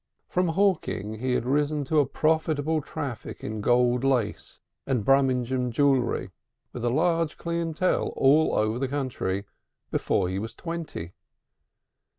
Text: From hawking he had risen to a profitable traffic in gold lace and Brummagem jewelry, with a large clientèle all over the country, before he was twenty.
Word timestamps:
From 0.27 0.47
hawking 0.47 1.19
he 1.19 1.33
had 1.33 1.45
risen 1.45 1.83
to 1.83 1.99
a 1.99 2.07
profitable 2.07 2.81
traffic 2.81 3.43
in 3.43 3.61
gold 3.61 4.03
lace 4.03 4.59
and 4.87 5.05
Brummagem 5.05 5.69
jewelry, 5.71 6.31
with 6.73 6.83
a 6.83 6.89
large 6.89 7.37
clientèle 7.37 8.11
all 8.15 8.55
over 8.55 8.79
the 8.79 8.87
country, 8.87 9.45
before 9.91 10.27
he 10.27 10.39
was 10.39 10.55
twenty. 10.55 11.13